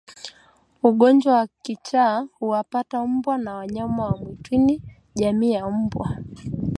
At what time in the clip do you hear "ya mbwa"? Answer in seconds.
5.51-6.17